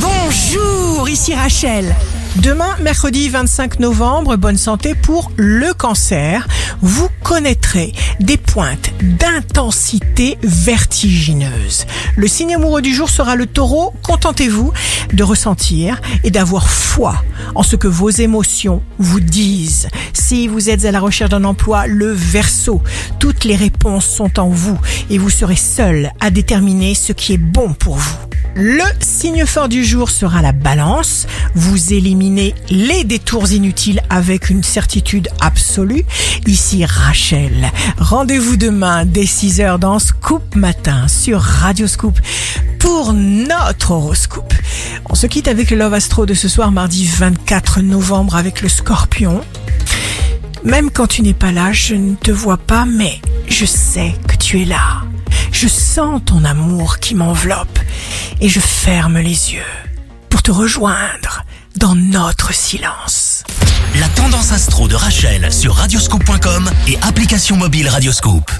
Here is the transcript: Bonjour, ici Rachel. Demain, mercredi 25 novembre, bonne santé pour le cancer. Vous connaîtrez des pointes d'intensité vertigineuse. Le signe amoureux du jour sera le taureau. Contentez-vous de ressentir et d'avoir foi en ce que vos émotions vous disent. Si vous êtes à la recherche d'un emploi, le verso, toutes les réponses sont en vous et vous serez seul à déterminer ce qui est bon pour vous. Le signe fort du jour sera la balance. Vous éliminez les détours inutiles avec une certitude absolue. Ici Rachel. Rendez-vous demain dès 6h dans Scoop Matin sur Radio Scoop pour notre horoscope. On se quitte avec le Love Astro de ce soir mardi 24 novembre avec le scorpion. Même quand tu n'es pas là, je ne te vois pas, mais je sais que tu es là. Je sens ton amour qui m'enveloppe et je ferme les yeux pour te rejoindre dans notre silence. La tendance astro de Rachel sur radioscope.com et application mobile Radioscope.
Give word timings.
Bonjour, 0.00 1.08
ici 1.08 1.34
Rachel. 1.34 1.94
Demain, 2.36 2.76
mercredi 2.80 3.28
25 3.28 3.80
novembre, 3.80 4.36
bonne 4.36 4.56
santé 4.56 4.94
pour 4.94 5.32
le 5.36 5.74
cancer. 5.74 6.46
Vous 6.80 7.08
connaîtrez 7.24 7.92
des 8.20 8.36
pointes 8.36 8.90
d'intensité 9.02 10.38
vertigineuse. 10.42 11.86
Le 12.16 12.28
signe 12.28 12.54
amoureux 12.54 12.82
du 12.82 12.94
jour 12.94 13.10
sera 13.10 13.34
le 13.34 13.46
taureau. 13.46 13.92
Contentez-vous 14.02 14.72
de 15.12 15.24
ressentir 15.24 16.00
et 16.22 16.30
d'avoir 16.30 16.68
foi 16.68 17.16
en 17.56 17.64
ce 17.64 17.74
que 17.74 17.88
vos 17.88 18.10
émotions 18.10 18.82
vous 18.98 19.20
disent. 19.20 19.88
Si 20.12 20.46
vous 20.46 20.70
êtes 20.70 20.84
à 20.84 20.92
la 20.92 21.00
recherche 21.00 21.30
d'un 21.30 21.44
emploi, 21.44 21.86
le 21.86 22.12
verso, 22.12 22.82
toutes 23.18 23.44
les 23.44 23.56
réponses 23.56 24.06
sont 24.06 24.38
en 24.38 24.48
vous 24.48 24.78
et 25.10 25.18
vous 25.18 25.30
serez 25.30 25.56
seul 25.56 26.12
à 26.20 26.30
déterminer 26.30 26.94
ce 26.94 27.12
qui 27.12 27.32
est 27.32 27.38
bon 27.38 27.72
pour 27.72 27.96
vous. 27.96 28.27
Le 28.54 28.82
signe 29.00 29.46
fort 29.46 29.68
du 29.68 29.84
jour 29.84 30.10
sera 30.10 30.42
la 30.42 30.52
balance. 30.52 31.26
Vous 31.54 31.92
éliminez 31.92 32.54
les 32.70 33.04
détours 33.04 33.50
inutiles 33.52 34.02
avec 34.10 34.50
une 34.50 34.62
certitude 34.62 35.28
absolue. 35.40 36.04
Ici 36.46 36.84
Rachel. 36.84 37.70
Rendez-vous 37.98 38.56
demain 38.56 39.04
dès 39.04 39.24
6h 39.24 39.78
dans 39.78 39.98
Scoop 39.98 40.54
Matin 40.56 41.08
sur 41.08 41.40
Radio 41.40 41.86
Scoop 41.86 42.18
pour 42.78 43.12
notre 43.12 43.92
horoscope. 43.92 44.54
On 45.08 45.14
se 45.14 45.26
quitte 45.26 45.48
avec 45.48 45.70
le 45.70 45.76
Love 45.76 45.94
Astro 45.94 46.26
de 46.26 46.34
ce 46.34 46.48
soir 46.48 46.72
mardi 46.72 47.06
24 47.06 47.80
novembre 47.80 48.36
avec 48.36 48.62
le 48.62 48.68
scorpion. 48.68 49.40
Même 50.64 50.90
quand 50.90 51.06
tu 51.06 51.22
n'es 51.22 51.34
pas 51.34 51.52
là, 51.52 51.72
je 51.72 51.94
ne 51.94 52.14
te 52.14 52.30
vois 52.30 52.58
pas, 52.58 52.84
mais 52.84 53.20
je 53.48 53.64
sais 53.64 54.14
que 54.26 54.36
tu 54.36 54.62
es 54.62 54.64
là. 54.64 55.07
Je 55.60 55.66
sens 55.66 56.20
ton 56.24 56.44
amour 56.44 57.00
qui 57.00 57.16
m'enveloppe 57.16 57.80
et 58.40 58.48
je 58.48 58.60
ferme 58.60 59.18
les 59.18 59.54
yeux 59.54 59.72
pour 60.30 60.40
te 60.40 60.52
rejoindre 60.52 61.42
dans 61.74 61.96
notre 61.96 62.54
silence. 62.54 63.42
La 63.98 64.08
tendance 64.10 64.52
astro 64.52 64.86
de 64.86 64.94
Rachel 64.94 65.52
sur 65.52 65.74
radioscope.com 65.74 66.70
et 66.86 66.96
application 67.02 67.56
mobile 67.56 67.88
Radioscope. 67.88 68.52